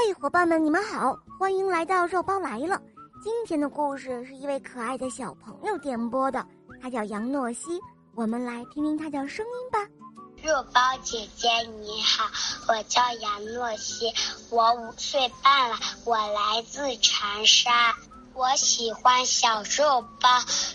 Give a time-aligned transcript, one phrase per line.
[0.00, 2.80] 嘿，伙伴们，你们好，欢迎来到肉包来了。
[3.20, 6.46] 今天的故事是一位可爱的小朋友点播的，
[6.80, 7.80] 他叫杨诺西。
[8.14, 9.80] 我们来听听他的声音吧。
[10.40, 11.48] 肉包姐姐
[11.80, 12.30] 你好，
[12.68, 14.14] 我叫杨诺西，
[14.50, 17.96] 我五岁半了，我来自长沙，
[18.34, 20.28] 我喜欢小肉包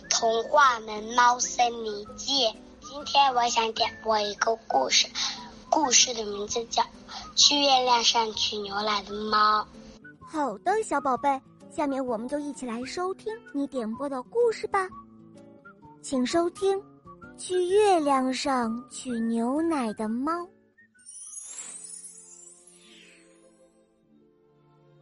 [0.10, 2.44] 童话《们猫森林记》。
[2.82, 5.08] 今天我想点播一个故事，
[5.70, 6.84] 故事的名字叫
[7.36, 9.62] 《去月亮上取牛奶的猫》。
[10.20, 14.88] 好的，小宝贝，下面我们就一起来收听你点播的故事吧。
[16.02, 16.78] 请收听
[17.38, 20.32] 《去月亮上取牛奶的猫》。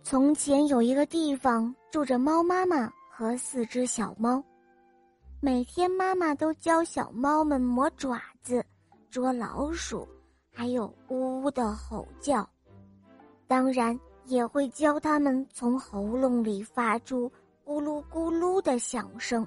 [0.04, 4.44] 从前有一个地方住着猫妈妈和四只小猫。
[5.40, 8.64] 每天，妈妈都教小猫们磨爪子、
[9.10, 10.08] 捉老鼠，
[10.54, 12.48] 还有呜呜的吼叫。
[13.48, 17.32] 当然，也会教他们从喉咙里发出
[17.66, 19.46] 咕噜咕噜的响声。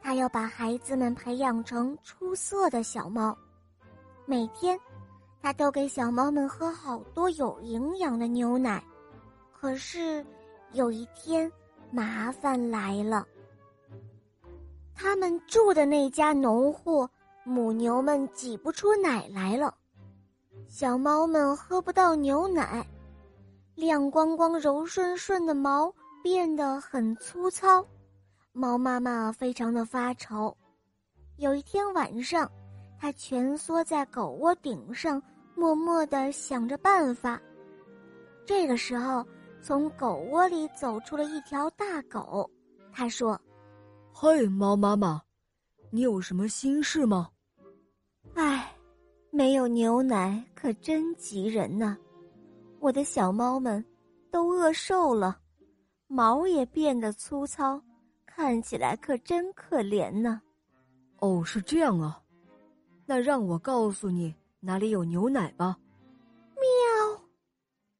[0.00, 3.36] 他要把孩子们培养成出色的小猫。
[4.26, 4.78] 每天，
[5.40, 8.84] 他都给小猫们喝好多有营养的牛奶。
[9.52, 10.24] 可是，
[10.72, 11.50] 有一天，
[11.90, 13.26] 麻烦来了。
[14.94, 17.08] 他们住的那家农户，
[17.44, 19.74] 母牛们挤不出奶来了，
[20.76, 22.84] 小猫们喝不到牛奶，
[23.76, 27.86] 亮光光、柔顺顺的毛变得很粗糙，
[28.52, 30.52] 猫妈妈非常的发愁。
[31.36, 32.50] 有一天晚上，
[32.98, 35.22] 它蜷缩在狗窝顶上，
[35.54, 37.40] 默默的想着办法。
[38.44, 39.24] 这个时候，
[39.62, 42.50] 从狗窝里走出了一条大狗，
[42.92, 43.40] 他说。
[44.12, 45.22] 嘿，猫妈妈，
[45.92, 47.30] 你有什么心事吗？
[48.34, 48.73] 唉，
[49.34, 51.96] 没有牛奶可真急人呐！
[52.78, 53.84] 我的小猫们
[54.30, 55.36] 都饿瘦了，
[56.06, 57.82] 毛也变得粗糙，
[58.24, 60.40] 看起来可真可怜呢。
[61.18, 62.22] 哦，是这样啊，
[63.06, 65.76] 那让我告诉你哪里有牛奶吧。
[66.54, 67.20] 喵，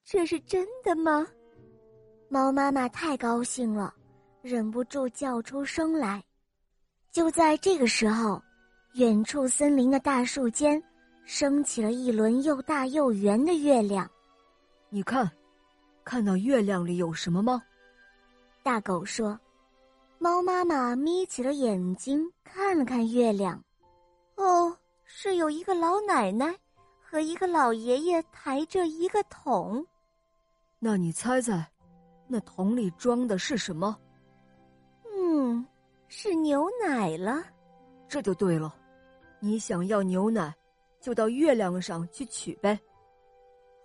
[0.05, 1.27] 这是真的吗？
[2.29, 3.93] 猫妈妈太高兴了。
[4.41, 6.23] 忍不住叫出声来。
[7.11, 8.41] 就在这个时候，
[8.93, 10.81] 远处森林的大树间，
[11.25, 14.09] 升起了一轮又大又圆的月亮。
[14.89, 15.31] 你看，
[16.05, 17.63] 看到月亮里有什么吗？
[18.63, 19.39] 大狗说。
[20.19, 23.63] 猫妈妈眯起了眼睛，看了看月亮。
[24.37, 24.75] 哦，
[25.05, 26.55] 是有一个老奶奶
[27.03, 29.85] 和一个老爷爷抬着一个桶。
[30.79, 31.67] 那你猜猜，
[32.27, 33.99] 那桶里装的是什么？
[35.13, 35.67] 嗯
[36.09, 37.45] 是牛奶了，
[38.09, 38.75] 这就对了。
[39.41, 40.55] 你想要牛奶，
[41.05, 42.81] 就到月亮上去取呗。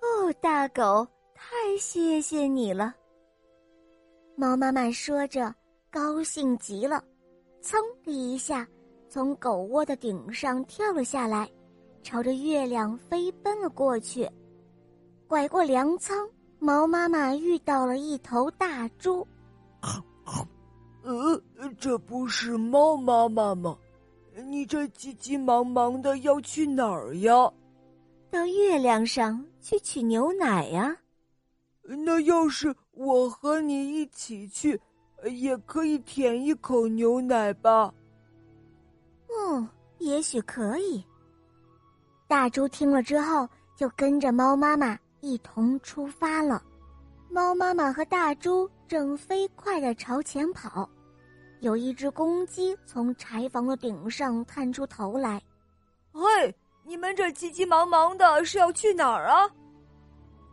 [0.02, 2.96] 哦，大狗，太谢谢你了。
[4.38, 5.53] 猫妈妈说着，
[5.91, 7.03] 高兴极了，
[7.62, 7.75] 噌
[8.06, 8.66] 的一下
[9.09, 11.52] 从狗窝的顶上跳了下来，
[12.02, 14.25] 朝着月亮飞奔了过去。
[15.28, 16.25] 拐过粮仓，
[16.57, 19.28] 猫妈妈遇到了一头大猪。
[21.03, 21.41] 呃，
[21.78, 23.78] 这不是猫妈妈吗？
[24.44, 27.51] 你这急急忙忙的要去哪儿呀？
[28.31, 30.95] 到月亮上去取牛奶呀。
[31.81, 34.79] 那要是我和你一起去，
[35.31, 37.91] 也可以舔一口牛奶吧？
[39.29, 39.67] 嗯，
[39.97, 41.03] 也许可以。
[42.27, 46.63] 大猪听了之后，就跟着猫妈妈一同出发了。
[47.31, 50.88] 猫妈妈和大猪正飞快的朝前跑。
[51.59, 55.41] 有一只公鸡从柴房的顶上探出头来
[56.13, 59.49] ，“嘿，你们这急急忙忙的是要去哪儿啊？”“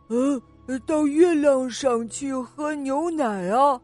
[0.09, 0.41] 嗯，
[0.85, 3.79] 到月亮上去喝牛奶啊。”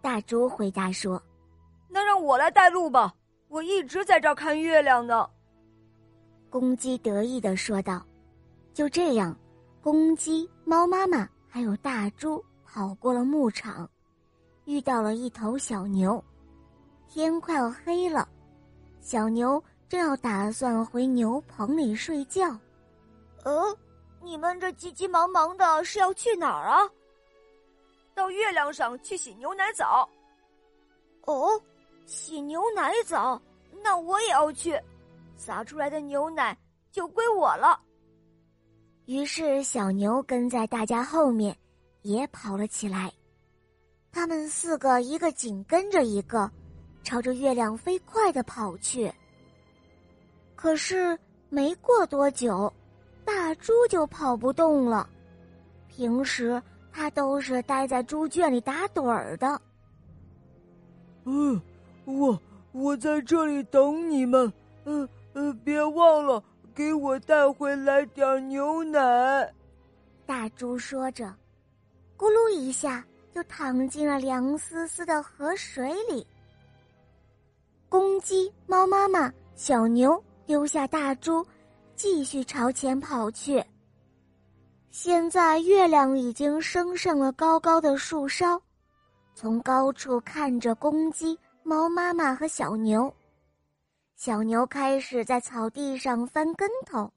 [0.00, 1.20] 大猪回答说。
[1.90, 3.12] “那让我来带路吧，
[3.48, 5.28] 我一直在这儿看月亮呢。”
[6.48, 8.00] 公鸡得意的说道。
[8.72, 9.36] 就这样，
[9.82, 13.90] 公鸡、猫妈妈还有大猪跑过了牧场，
[14.64, 16.22] 遇到了一头小牛。
[17.10, 18.26] 天快要黑了，
[19.00, 22.56] 小牛正要打算回牛棚里睡觉。
[23.42, 23.76] 呃，
[24.22, 26.88] 你们这急急忙忙的是要去哪儿啊？
[28.14, 30.08] 到月亮上去洗牛奶澡。
[31.22, 31.60] 哦，
[32.06, 33.42] 洗牛奶澡，
[33.82, 34.80] 那我也要去，
[35.34, 36.56] 洒出来的牛奶
[36.92, 37.80] 就归我了。
[39.06, 41.56] 于是，小牛跟在大家后面，
[42.02, 43.12] 也跑了起来。
[44.12, 46.48] 他们四个一个紧跟着一个。
[47.02, 49.12] 朝着月亮飞快的跑去。
[50.54, 51.18] 可是
[51.48, 52.72] 没过多久，
[53.24, 55.08] 大猪就跑不动了。
[55.88, 56.62] 平时
[56.92, 59.60] 它都是待在猪圈里打盹儿的。
[61.24, 61.60] 嗯，
[62.04, 62.40] 我
[62.72, 64.52] 我在这里等你们。
[64.84, 66.42] 嗯呃，别忘了
[66.74, 69.52] 给我带回来点牛奶。
[70.26, 71.32] 大猪说着，
[72.16, 76.26] 咕噜一下就躺进了凉丝丝的河水里。
[77.90, 81.44] 公鸡、猫妈妈、小牛丢下大猪，
[81.96, 83.60] 继续朝前跑去。
[84.92, 88.62] 现在月亮已经升上了高高的树梢。
[89.34, 93.12] 从高处看着公鸡、猫妈妈和小牛，
[94.14, 97.12] 小牛开始在草地上翻跟头，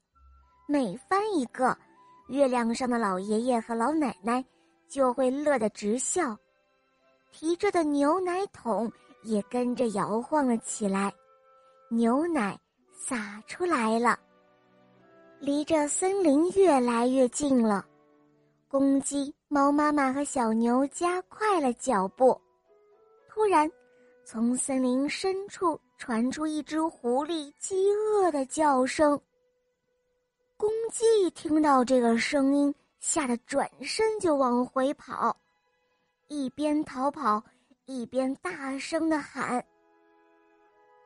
[0.66, 1.76] 每翻一个，
[2.26, 4.44] 月亮上的老爷爷和老奶奶
[4.88, 6.36] 就会乐得直笑，
[7.30, 8.90] 提着的牛奶桶
[9.24, 11.12] 也跟着摇晃了起来，
[11.88, 12.58] 牛奶
[12.92, 14.18] 洒出来了。
[15.40, 17.84] 离着森林越来越近了，
[18.68, 19.34] 公鸡。
[19.48, 22.40] 猫妈妈和小牛加快了脚步。
[23.28, 23.70] 突然，
[24.24, 29.20] 从森林深处传出一只狐狸饥饿的叫声。
[30.56, 35.36] 公鸡听到这个声音，吓得转身就往回跑，
[36.26, 37.40] 一边逃跑
[37.86, 39.64] 一边大声的喊：“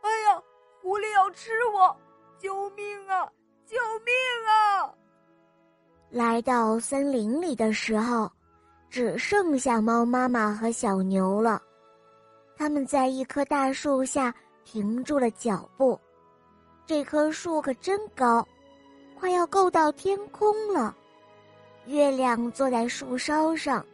[0.03, 0.43] 哎呀，
[0.81, 1.97] 狐狸要吃我！
[2.39, 3.31] 救命啊！
[3.67, 4.15] 救命
[4.49, 4.95] 啊！”
[6.11, 8.31] 来到森林里的时候。
[8.91, 11.61] 只剩下猫妈妈和小牛了，
[12.57, 14.35] 他们在一棵大树下
[14.65, 16.01] 停住了脚步。
[16.87, 18.43] 这棵树可真高，
[19.15, 20.97] 快要够到天空了。
[21.85, 23.85] 月亮坐在树梢上，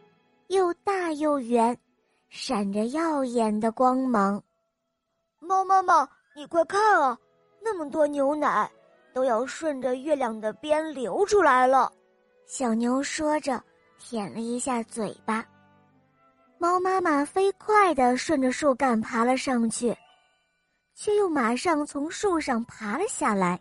[0.47, 1.77] 又大又圆，
[2.29, 4.41] 闪着耀眼的光芒。
[5.39, 7.17] 猫妈妈，你快看啊，
[7.61, 8.69] 那么多牛奶，
[9.13, 11.91] 都要顺着月亮的边流出来了。
[12.45, 13.61] 小牛说着。
[13.97, 15.43] 舔了一下嘴巴，
[16.59, 19.97] 猫妈妈飞快地顺着树干爬了上去，
[20.93, 23.59] 却又马上从树上爬了下来。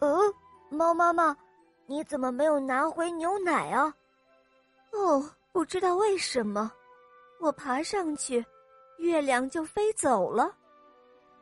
[0.00, 0.32] 嗯，
[0.70, 1.36] 猫妈妈，
[1.86, 3.92] 你怎么没有拿回牛奶啊？
[4.92, 5.22] 哦，
[5.52, 6.72] 不知道为什么，
[7.40, 8.44] 我爬上去，
[8.98, 10.54] 月亮就飞走了。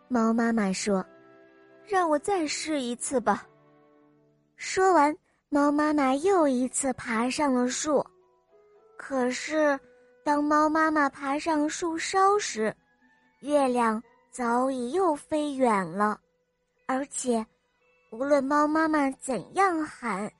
[0.08, 1.04] 猫妈妈说
[1.84, 3.46] ：“让我再试一次吧。”
[4.56, 5.16] 说完。
[5.50, 8.04] 猫妈妈又一次爬上了树，
[8.98, 9.80] 可是
[10.22, 12.76] 当猫妈妈爬上树梢时，
[13.40, 16.20] 月亮早已又飞远了，
[16.84, 17.42] 而且
[18.10, 20.30] 无论猫妈妈怎样喊，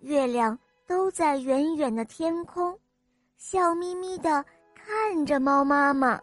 [0.00, 2.78] 月亮都在远远的天空，
[3.38, 4.44] 笑眯眯的
[4.86, 6.20] 看着猫妈妈。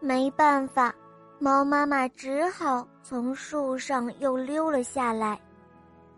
[0.00, 0.94] 没办法，
[1.38, 5.40] 猫妈妈只好从树上又溜了下来。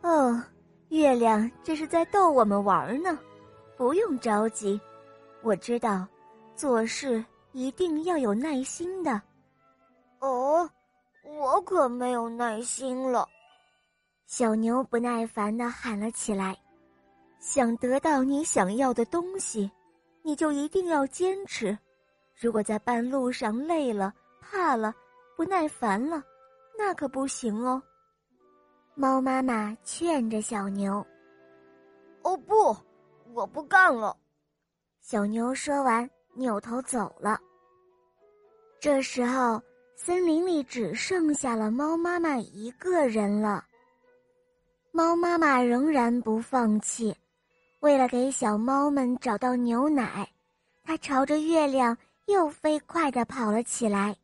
[0.03, 0.43] 哦。
[0.91, 3.19] 月亮这是在逗我们玩呢，
[3.77, 4.81] 不用着急，
[5.43, 6.07] 我知道，
[6.57, 9.21] 做事一定要有耐心的。
[10.21, 10.67] 哦，
[11.25, 13.29] 我可没有耐心了。
[14.27, 16.57] 小牛不耐烦的喊了起来
[17.39, 19.71] ：“想得到你想要的东西，
[20.23, 21.77] 你就一定要坚持。
[22.35, 24.95] 如果在半路上累了、怕了、
[25.37, 26.23] 不耐烦了，
[26.79, 27.83] 那可不行哦。”
[28.95, 31.05] 猫妈妈劝着小牛
[32.23, 32.77] ：“哦不，
[33.33, 34.17] 我不干了。”
[35.01, 37.41] 小牛说完，扭头走了。
[38.81, 39.61] 这时候，
[39.97, 43.65] 森林里只剩下了猫妈妈一个人了。
[44.91, 47.17] 猫妈妈仍然不放弃，
[47.81, 50.29] 为了给小猫们找到牛奶，
[50.83, 54.17] 它朝着月亮又飞快地跑了起来。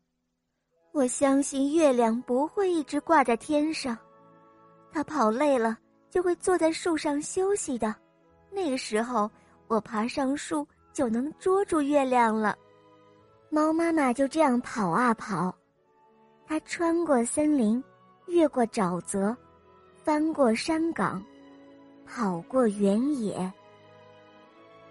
[0.91, 3.97] 我相信月亮不会一直挂在天上。
[4.91, 5.77] 它跑累了，
[6.09, 7.95] 就会坐在树上休息的。
[8.51, 9.29] 那个时候，
[9.67, 12.57] 我爬上树就能捉住月亮了。
[13.49, 15.55] 猫妈妈就这样跑啊跑，
[16.45, 17.81] 它穿过森林，
[18.27, 19.35] 越过沼泽，
[20.03, 21.23] 翻过山岗，
[22.05, 23.51] 跑过原野。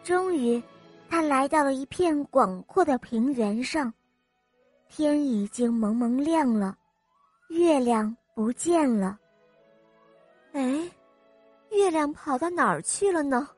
[0.02, 0.62] 终于，
[1.08, 3.92] 他来到了一片广阔的平原上，
[4.88, 6.76] 天已经蒙蒙亮了，
[7.48, 9.18] 月亮不见了。
[10.52, 10.90] 哎，
[11.70, 13.48] 月亮跑到哪儿去了呢？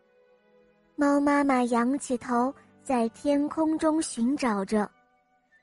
[0.94, 4.88] 猫妈妈仰起头，在天空中寻找着，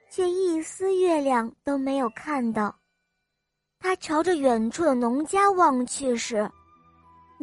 [0.09, 2.75] 却一丝月亮都没有看到。
[3.79, 6.50] 它朝着远处的农家望去时，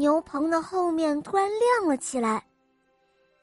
[0.01, 2.43] 牛棚的后面突然亮了起来，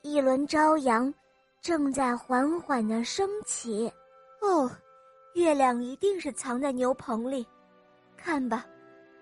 [0.01, 1.13] 一轮朝阳
[1.61, 3.87] 正在缓缓的升起。
[4.41, 4.67] 哦，
[5.35, 7.45] 月亮一定是藏在牛棚里，
[8.17, 8.65] 看吧。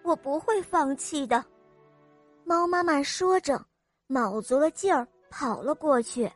[0.01, 1.43] 我不会放弃的，
[2.45, 3.61] 猫妈妈说着，
[4.07, 6.31] 卯足了劲儿跑了过去。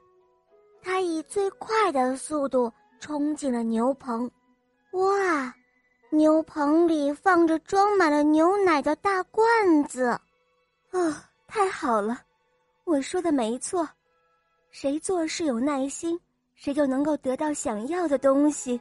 [0.82, 4.30] 它以最快的速度冲进了牛棚。
[4.92, 5.56] 哇，
[6.10, 9.42] 牛棚里放着装满了牛奶的大罐
[9.86, 10.20] 子。
[10.92, 11.16] 哦，
[11.48, 12.22] 太好了！
[12.86, 13.88] 我说的没错，
[14.72, 16.20] 谁做事有耐心，
[16.56, 18.80] 谁就能够得到想要的东西。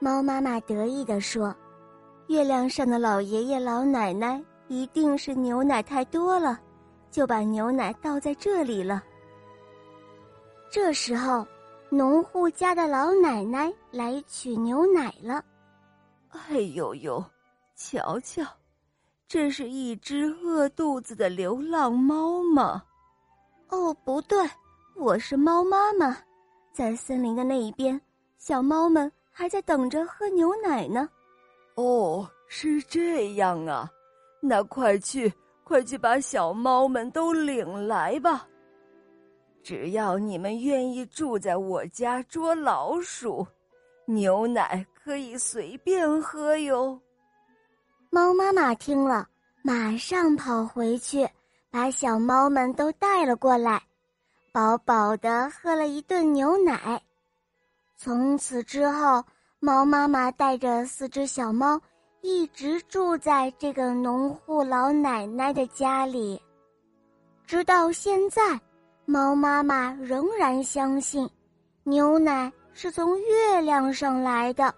[0.00, 1.54] 猫妈妈得意地说
[2.28, 6.60] ：“月亮上的老爷爷老奶奶一定是牛奶太多了，
[7.10, 9.04] 就把牛奶倒在这里了。”
[10.70, 11.46] 这时候，
[11.88, 15.42] 农户家的老奶奶来取牛奶了。
[16.30, 17.24] 哎呦呦，
[17.74, 18.44] 瞧瞧，
[19.28, 22.82] 这是一只饿肚子的流浪猫吗？
[23.68, 24.38] 哦，不对，
[24.96, 26.16] 我是猫妈妈，
[26.72, 28.00] 在森林的那一边，
[28.38, 31.06] 小猫们还在等着喝牛奶呢。
[31.74, 33.86] 哦，是这样啊，
[34.40, 35.30] 那快去，
[35.62, 38.48] 快去把小猫们都领来吧。
[39.62, 43.46] 只要你们愿意住在我家捉老鼠，
[44.06, 46.98] 牛奶可以随便喝哟。
[48.10, 49.28] 猫妈妈听了，
[49.62, 51.28] 马上跑回去，
[51.70, 53.82] 把小猫们都带了过来，
[54.50, 57.00] 饱饱的喝了一顿牛奶。
[57.96, 59.22] 从此之后，
[59.60, 61.78] 猫妈妈带着四只小猫，
[62.22, 66.40] 一直住在这个农户老奶奶的家里，
[67.46, 68.58] 直到现在。
[69.04, 71.28] 猫妈妈仍然相信，
[71.82, 74.74] 牛奶是从月亮上来的。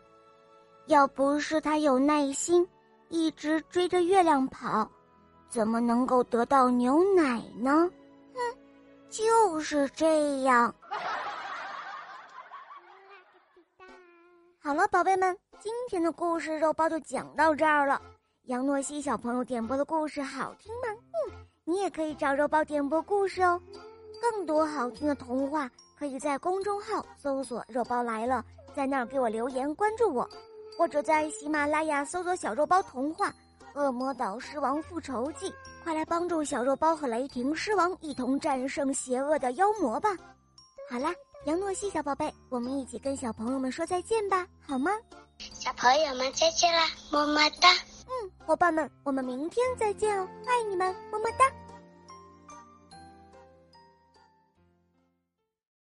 [0.86, 2.64] 要不是它有耐心，
[3.10, 4.88] 一直追着月亮跑，
[5.48, 7.90] 怎么能够得到牛奶呢？
[8.32, 8.40] 哼，
[9.10, 10.72] 就是这样。
[14.60, 18.00] 好了，宝贝们，今天的故事肉包就讲到这儿了。
[18.44, 21.02] 杨诺西小朋友点播的故事好听吗？
[21.28, 23.60] 嗯，你也可以找肉包点播故事哦。
[24.22, 30.28] 更多好听的童话，可以在公众号搜索“肉包来了”，在那儿给我留言关注我，
[30.76, 33.28] 或者在喜马拉雅搜索“小肉包童话”
[33.80, 35.50] 《恶魔岛狮王复仇记》，
[35.84, 40.10] 快来帮助小肉包和雷霆狮王一同战胜邪恶的妖魔吧！
[40.90, 41.14] 好啦，
[41.46, 44.90] 杨诺西小宝贝，我们一起跟小朋友们说再见吧，好吗？
[45.54, 47.68] 小朋友们再见啦，么么哒！
[48.06, 51.44] 嗯，伙伴们，我们明天再见哦，爱你们，么么哒。